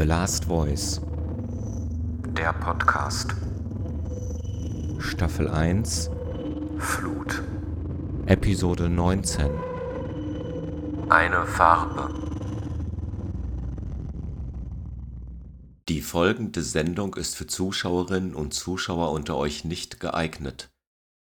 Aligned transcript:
The 0.00 0.06
Last 0.06 0.46
Voice, 0.46 1.02
Der 2.28 2.54
Podcast. 2.54 3.34
Staffel 4.98 5.46
1, 5.46 6.08
Flut. 6.78 7.42
Episode 8.24 8.88
19. 8.88 9.50
Eine 11.10 11.44
Farbe. 11.44 12.14
Die 15.90 16.00
folgende 16.00 16.62
Sendung 16.62 17.14
ist 17.16 17.36
für 17.36 17.46
Zuschauerinnen 17.46 18.34
und 18.34 18.54
Zuschauer 18.54 19.10
unter 19.10 19.36
euch 19.36 19.66
nicht 19.66 20.00
geeignet. 20.00 20.70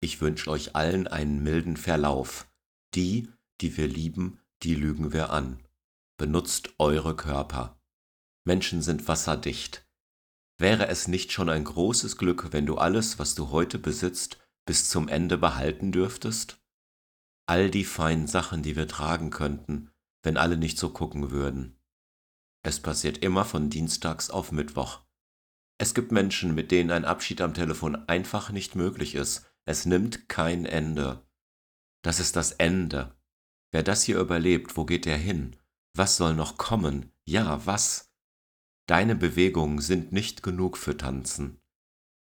Ich 0.00 0.20
wünsche 0.20 0.50
euch 0.50 0.74
allen 0.74 1.06
einen 1.06 1.40
milden 1.40 1.76
Verlauf. 1.76 2.48
Die, 2.96 3.28
die 3.60 3.76
wir 3.76 3.86
lieben, 3.86 4.40
die 4.64 4.74
lügen 4.74 5.12
wir 5.12 5.30
an. 5.30 5.60
Benutzt 6.18 6.70
eure 6.80 7.14
Körper. 7.14 7.75
Menschen 8.46 8.80
sind 8.80 9.08
wasserdicht. 9.08 9.84
Wäre 10.56 10.86
es 10.86 11.08
nicht 11.08 11.32
schon 11.32 11.50
ein 11.50 11.64
großes 11.64 12.16
Glück, 12.16 12.52
wenn 12.52 12.64
du 12.64 12.78
alles, 12.78 13.18
was 13.18 13.34
du 13.34 13.50
heute 13.50 13.78
besitzt, 13.78 14.38
bis 14.64 14.88
zum 14.88 15.08
Ende 15.08 15.36
behalten 15.36 15.90
dürftest? 15.90 16.62
All 17.46 17.70
die 17.70 17.84
feinen 17.84 18.28
Sachen, 18.28 18.62
die 18.62 18.76
wir 18.76 18.86
tragen 18.86 19.30
könnten, 19.30 19.90
wenn 20.22 20.36
alle 20.36 20.56
nicht 20.56 20.78
so 20.78 20.90
gucken 20.90 21.30
würden. 21.32 21.76
Es 22.62 22.80
passiert 22.80 23.18
immer 23.18 23.44
von 23.44 23.68
Dienstags 23.68 24.30
auf 24.30 24.52
Mittwoch. 24.52 25.00
Es 25.78 25.92
gibt 25.92 26.12
Menschen, 26.12 26.54
mit 26.54 26.70
denen 26.70 26.90
ein 26.90 27.04
Abschied 27.04 27.40
am 27.40 27.52
Telefon 27.52 27.96
einfach 28.08 28.50
nicht 28.50 28.76
möglich 28.76 29.14
ist. 29.16 29.44
Es 29.64 29.86
nimmt 29.86 30.28
kein 30.28 30.66
Ende. 30.66 31.26
Das 32.02 32.20
ist 32.20 32.36
das 32.36 32.52
Ende. 32.52 33.16
Wer 33.72 33.82
das 33.82 34.04
hier 34.04 34.18
überlebt, 34.20 34.76
wo 34.76 34.84
geht 34.84 35.06
er 35.06 35.18
hin? 35.18 35.56
Was 35.94 36.16
soll 36.16 36.34
noch 36.34 36.56
kommen? 36.56 37.12
Ja, 37.24 37.66
was? 37.66 38.05
Deine 38.86 39.16
Bewegungen 39.16 39.80
sind 39.80 40.12
nicht 40.12 40.42
genug 40.42 40.76
für 40.78 40.96
Tanzen. 40.96 41.60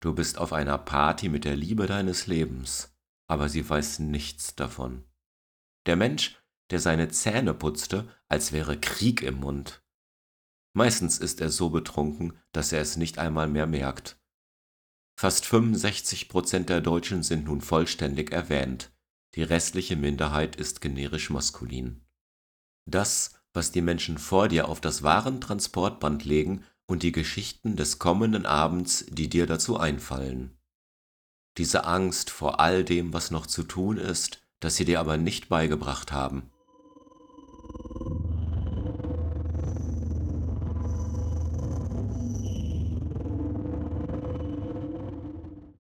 Du 0.00 0.14
bist 0.14 0.38
auf 0.38 0.52
einer 0.52 0.78
Party 0.78 1.28
mit 1.28 1.44
der 1.44 1.56
Liebe 1.56 1.86
deines 1.86 2.26
Lebens, 2.26 2.96
aber 3.28 3.48
sie 3.48 3.68
weiß 3.68 3.98
nichts 3.98 4.54
davon. 4.54 5.04
Der 5.86 5.96
Mensch, 5.96 6.42
der 6.70 6.80
seine 6.80 7.08
Zähne 7.08 7.54
putzte, 7.54 8.08
als 8.28 8.52
wäre 8.52 8.78
Krieg 8.78 9.22
im 9.22 9.40
Mund. 9.40 9.82
Meistens 10.74 11.18
ist 11.18 11.40
er 11.40 11.50
so 11.50 11.70
betrunken, 11.70 12.38
dass 12.52 12.72
er 12.72 12.80
es 12.80 12.96
nicht 12.96 13.18
einmal 13.18 13.48
mehr 13.48 13.66
merkt. 13.66 14.18
Fast 15.18 15.46
65 15.46 16.28
Prozent 16.28 16.68
der 16.68 16.82
Deutschen 16.82 17.22
sind 17.22 17.44
nun 17.44 17.62
vollständig 17.62 18.32
erwähnt. 18.32 18.92
Die 19.34 19.42
restliche 19.42 19.96
Minderheit 19.96 20.56
ist 20.56 20.80
generisch 20.80 21.30
maskulin. 21.30 22.04
Das, 22.86 23.40
was 23.56 23.72
die 23.72 23.80
Menschen 23.80 24.18
vor 24.18 24.48
dir 24.48 24.68
auf 24.68 24.80
das 24.80 25.02
Warentransportband 25.02 26.24
legen 26.24 26.62
und 26.86 27.02
die 27.02 27.12
Geschichten 27.12 27.74
des 27.74 27.98
kommenden 27.98 28.46
Abends, 28.46 29.06
die 29.08 29.28
dir 29.28 29.46
dazu 29.46 29.78
einfallen. 29.78 30.56
Diese 31.56 31.84
Angst 31.84 32.30
vor 32.30 32.60
all 32.60 32.84
dem, 32.84 33.14
was 33.14 33.30
noch 33.30 33.46
zu 33.46 33.62
tun 33.62 33.96
ist, 33.96 34.42
das 34.60 34.76
sie 34.76 34.84
dir 34.84 35.00
aber 35.00 35.16
nicht 35.16 35.48
beigebracht 35.48 36.12
haben. 36.12 36.50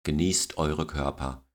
Genießt 0.04 0.58
eure 0.58 0.88
Körper. 0.88 1.46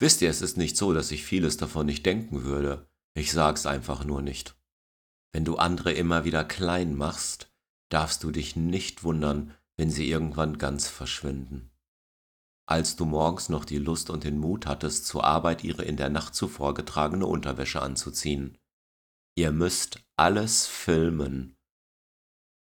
Wisst 0.00 0.20
ihr, 0.20 0.30
es 0.30 0.42
ist 0.42 0.56
nicht 0.56 0.76
so, 0.76 0.92
dass 0.92 1.12
ich 1.12 1.24
vieles 1.24 1.56
davon 1.56 1.86
nicht 1.86 2.04
denken 2.04 2.42
würde. 2.42 2.88
Ich 3.14 3.32
sag's 3.32 3.66
einfach 3.66 4.04
nur 4.04 4.20
nicht. 4.20 4.57
Wenn 5.32 5.44
du 5.44 5.56
andere 5.56 5.92
immer 5.92 6.24
wieder 6.24 6.44
klein 6.44 6.94
machst, 6.94 7.50
darfst 7.90 8.22
du 8.24 8.30
dich 8.30 8.56
nicht 8.56 9.04
wundern, 9.04 9.54
wenn 9.76 9.90
sie 9.90 10.10
irgendwann 10.10 10.58
ganz 10.58 10.88
verschwinden. 10.88 11.70
Als 12.66 12.96
du 12.96 13.06
morgens 13.06 13.48
noch 13.48 13.64
die 13.64 13.78
Lust 13.78 14.10
und 14.10 14.24
den 14.24 14.38
Mut 14.38 14.66
hattest, 14.66 15.06
zur 15.06 15.24
Arbeit 15.24 15.64
ihre 15.64 15.84
in 15.84 15.96
der 15.96 16.10
Nacht 16.10 16.34
zuvor 16.34 16.74
getragene 16.74 17.26
Unterwäsche 17.26 17.80
anzuziehen. 17.80 18.58
Ihr 19.36 19.52
müsst 19.52 20.00
alles 20.16 20.66
filmen. 20.66 21.56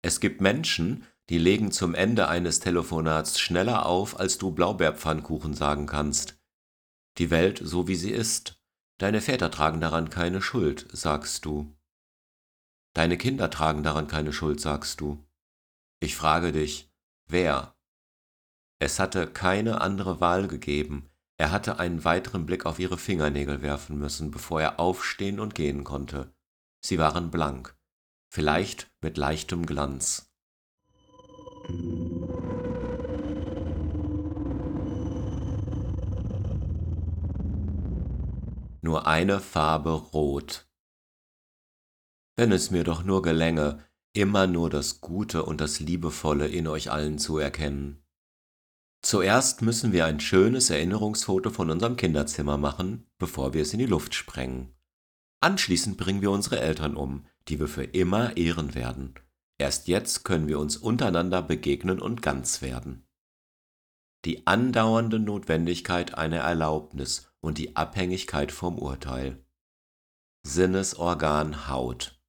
Es 0.02 0.20
gibt 0.20 0.42
Menschen, 0.42 1.06
die 1.30 1.38
legen 1.38 1.72
zum 1.72 1.94
Ende 1.94 2.28
eines 2.28 2.60
Telefonats 2.60 3.40
schneller 3.40 3.86
auf, 3.86 4.20
als 4.20 4.38
du 4.38 4.52
Blaubeerpfannkuchen 4.52 5.54
sagen 5.54 5.86
kannst. 5.86 6.38
Die 7.18 7.30
Welt 7.30 7.62
so 7.64 7.88
wie 7.88 7.96
sie 7.96 8.12
ist. 8.12 8.60
Deine 8.98 9.22
Väter 9.22 9.52
tragen 9.52 9.80
daran 9.80 10.10
keine 10.10 10.42
Schuld, 10.42 10.88
sagst 10.92 11.46
du. 11.46 11.76
Deine 12.94 13.18
Kinder 13.18 13.50
tragen 13.50 13.84
daran 13.84 14.08
keine 14.08 14.34
Schuld, 14.34 14.62
sagst 14.62 15.02
du. 15.02 15.26
Ich 16.00 16.16
frage 16.16 16.52
dich, 16.52 16.92
wer? 17.28 17.76
Es 18.80 19.00
hatte 19.00 19.28
keine 19.28 19.82
andere 19.82 20.20
Wahl 20.22 20.48
gegeben. 20.48 21.10
Er 21.38 21.52
hatte 21.52 21.80
einen 21.80 22.06
weiteren 22.06 22.46
Blick 22.46 22.66
auf 22.66 22.80
ihre 22.80 22.98
Fingernägel 22.98 23.62
werfen 23.62 23.98
müssen, 23.98 24.30
bevor 24.30 24.62
er 24.62 24.80
aufstehen 24.80 25.40
und 25.40 25.56
gehen 25.56 25.84
konnte. 25.84 26.32
Sie 26.82 27.00
waren 27.00 27.32
blank, 27.32 27.76
vielleicht 28.30 28.92
mit 29.02 29.18
leichtem 29.18 29.66
Glanz. 29.66 30.30
Nur 38.82 39.08
eine 39.08 39.40
Farbe 39.40 39.92
rot. 39.92 40.68
Wenn 42.36 42.52
es 42.52 42.72
mir 42.72 42.84
doch 42.84 43.04
nur 43.04 43.22
gelänge, 43.22 43.84
immer 44.14 44.48
nur 44.48 44.70
das 44.70 45.02
Gute 45.02 45.44
und 45.44 45.62
das 45.62 45.80
Liebevolle 45.80 46.48
in 46.48 46.68
euch 46.68 46.92
allen 46.92 47.18
zu 47.20 47.38
erkennen. 47.38 48.04
Zuerst 49.04 49.62
müssen 49.62 49.92
wir 49.92 50.06
ein 50.06 50.20
schönes 50.20 50.70
Erinnerungsfoto 50.70 51.50
von 51.50 51.70
unserem 51.70 51.98
Kinderzimmer 51.98 52.58
machen, 52.58 53.06
bevor 53.18 53.54
wir 53.54 53.62
es 53.62 53.74
in 53.74 53.80
die 53.80 53.86
Luft 53.86 54.16
sprengen. 54.16 54.74
Anschließend 55.42 55.98
bringen 55.98 56.22
wir 56.22 56.32
unsere 56.32 56.62
Eltern 56.62 56.96
um, 56.96 57.26
die 57.50 57.60
wir 57.60 57.68
für 57.68 57.84
immer 57.84 58.38
ehren 58.38 58.76
werden. 58.76 59.16
Erst 59.58 59.88
jetzt 59.88 60.24
können 60.24 60.48
wir 60.48 60.58
uns 60.58 60.78
untereinander 60.78 61.42
begegnen 61.42 62.00
und 62.00 62.22
ganz 62.22 62.62
werden. 62.62 63.06
Die 64.26 64.48
andauernde 64.48 65.20
Notwendigkeit 65.20 66.18
einer 66.18 66.38
Erlaubnis 66.38 67.30
und 67.42 67.58
die 67.58 67.76
Abhängigkeit 67.76 68.54
vom 68.54 68.80
Urteil. 68.80 69.46
Sinnesorgan 70.48 71.68
Haut. 71.68 72.23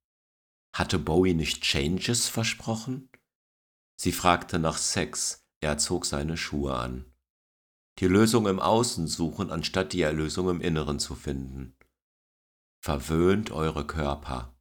Hatte 0.75 0.99
Bowie 0.99 1.35
nicht 1.35 1.61
Changes 1.61 2.27
versprochen? 2.27 3.09
Sie 3.95 4.11
fragte 4.11 4.59
nach 4.59 4.77
Sex, 4.77 5.47
er 5.61 5.77
zog 5.77 6.05
seine 6.05 6.35
Schuhe 6.35 6.75
an. 6.75 7.05
Die 7.99 8.07
Lösung 8.07 8.45
im 8.45 8.59
Außen 8.59 9.07
suchen, 9.07 9.51
anstatt 9.51 9.93
die 9.93 10.01
Erlösung 10.01 10.49
im 10.49 10.59
Inneren 10.59 10.99
zu 10.99 11.15
finden. 11.15 11.77
Verwöhnt 12.83 13.51
eure 13.51 13.87
Körper. 13.87 14.53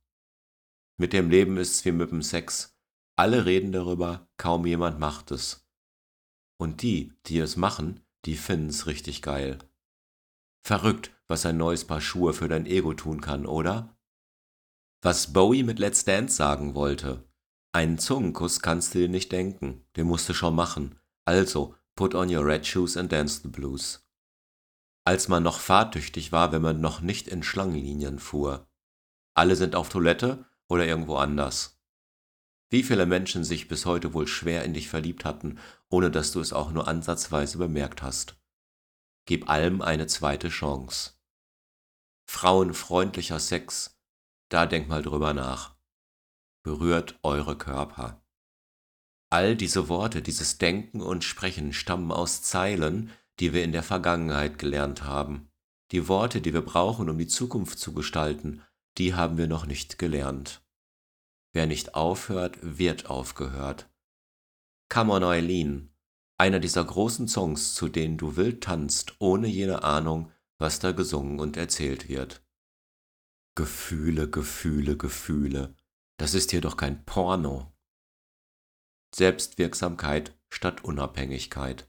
Mit 0.99 1.13
dem 1.13 1.31
Leben 1.31 1.57
ist's 1.57 1.85
wie 1.85 1.91
mit 1.91 2.13
dem 2.13 2.23
Sex. 2.23 2.79
Alle 3.17 3.45
reden 3.45 3.73
darüber, 3.73 4.29
kaum 4.37 4.67
jemand 4.67 5.01
macht 5.01 5.33
es. 5.33 5.69
Und 6.61 6.83
die, 6.83 7.13
die 7.27 7.39
es 7.39 7.57
machen, 7.57 8.07
die 8.25 8.37
finden's 8.37 8.87
richtig 8.87 9.21
geil. 9.21 9.59
Verrückt, 10.65 11.11
was 11.27 11.45
ein 11.45 11.57
neues 11.57 11.85
Paar 11.85 12.01
Schuhe 12.01 12.35
für 12.35 12.47
dein 12.47 12.67
Ego 12.67 12.95
tun 12.95 13.21
kann, 13.21 13.47
oder? 13.47 13.94
Was 15.05 15.35
Bowie 15.35 15.65
mit 15.65 15.79
Let's 15.79 16.07
Dance 16.07 16.35
sagen 16.35 16.75
wollte. 16.75 17.23
Einen 17.73 17.99
Zungenkuss 17.99 18.61
kannst 18.61 18.95
du 18.95 19.01
dir 19.01 19.11
nicht 19.11 19.33
denken, 19.33 19.85
den 19.97 20.07
musst 20.07 20.31
du 20.31 20.33
schon 20.33 20.55
machen. 20.55 20.99
Also, 21.27 21.75
put 21.95 22.15
on 22.15 22.35
your 22.35 22.47
red 22.47 22.67
shoes 22.67 22.97
and 22.97 23.13
dance 23.13 23.43
the 23.43 23.49
blues. 23.49 24.09
Als 25.05 25.29
man 25.29 25.43
noch 25.43 25.61
fahrtüchtig 25.61 26.33
war, 26.33 26.53
wenn 26.53 26.63
man 26.63 26.81
noch 26.81 27.03
nicht 27.03 27.29
in 27.29 27.43
Schlangenlinien 27.43 28.19
fuhr. 28.19 28.67
Alle 29.35 29.57
sind 29.57 29.77
auf 29.77 29.91
Toilette 29.91 30.47
oder 30.71 30.87
irgendwo 30.87 31.17
anders. 31.17 31.79
Wie 32.71 32.83
viele 32.83 33.05
Menschen 33.05 33.45
sich 33.45 33.69
bis 33.69 33.85
heute 33.85 34.15
wohl 34.15 34.27
schwer 34.27 34.65
in 34.65 34.73
dich 34.73 34.89
verliebt 34.89 35.27
hatten, 35.27 35.59
ohne 35.91 36.11
dass 36.11 36.33
du 36.33 36.41
es 36.41 36.55
auch 36.55 36.71
nur 36.71 36.89
ansatzweise 36.89 37.59
bemerkt 37.59 38.01
hast. 38.01 38.37
Gib 39.27 39.51
allem 39.51 39.83
eine 39.83 40.07
zweite 40.07 40.49
Chance. 40.49 41.13
Frauenfreundlicher 42.27 43.39
Sex, 43.39 43.94
da 44.49 44.67
denk 44.67 44.89
mal 44.89 45.03
drüber 45.03 45.35
nach. 45.35 45.77
Berührt 46.63 47.19
eure 47.23 47.57
Körper. 47.57 48.23
All 49.31 49.57
diese 49.57 49.89
Worte, 49.89 50.23
dieses 50.23 50.59
Denken 50.59 51.01
und 51.01 51.25
Sprechen 51.25 51.73
stammen 51.73 52.13
aus 52.13 52.43
Zeilen, 52.43 53.11
die 53.41 53.53
wir 53.53 53.65
in 53.65 53.73
der 53.73 53.83
Vergangenheit 53.83 54.59
gelernt 54.59 55.03
haben. 55.03 55.51
Die 55.91 56.09
Worte, 56.09 56.41
die 56.41 56.53
wir 56.53 56.63
brauchen, 56.63 57.11
um 57.11 57.19
die 57.19 57.27
Zukunft 57.27 57.79
zu 57.79 57.93
gestalten, 57.93 58.63
die 58.97 59.15
haben 59.15 59.37
wir 59.37 59.49
noch 59.49 59.67
nicht 59.67 59.99
gelernt. 59.99 60.65
Wer 61.53 61.67
nicht 61.67 61.95
aufhört, 61.95 62.59
wird 62.61 63.07
aufgehört. 63.07 63.91
Come 64.89 65.13
on, 65.13 65.25
Eileen, 65.25 65.95
einer 66.39 66.61
dieser 66.61 66.85
großen 66.85 67.29
Songs, 67.29 67.75
zu 67.75 67.89
denen 67.89 68.19
du 68.19 68.37
wild 68.37 68.63
tanzt, 68.63 69.15
ohne 69.19 69.47
jede 69.49 69.83
Ahnung, 69.83 70.31
was 70.59 70.79
da 70.79 70.93
gesungen 70.93 71.41
und 71.41 71.57
erzählt 71.57 72.09
wird. 72.09 72.44
Gefühle, 73.57 74.29
Gefühle, 74.29 74.97
Gefühle. 74.97 75.77
Das 76.19 76.35
ist 76.35 76.51
hier 76.51 76.61
doch 76.61 76.77
kein 76.77 77.05
Porno. 77.05 77.73
Selbstwirksamkeit 79.15 80.37
statt 80.51 80.83
Unabhängigkeit. 80.83 81.89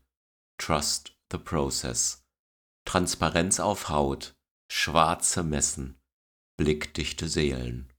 Trust 0.60 1.18
the 1.32 1.38
process. 1.38 2.24
Transparenz 2.86 3.60
auf 3.60 3.90
Haut, 3.90 4.36
schwarze 4.72 5.42
Messen, 5.42 6.00
blickdichte 6.56 7.28
Seelen. 7.28 7.92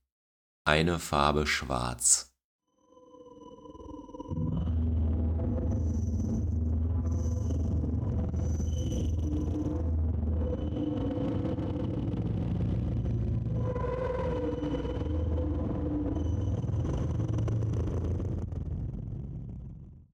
Eine 0.65 0.99
Farbe 0.99 1.45
schwarz. 1.45 2.36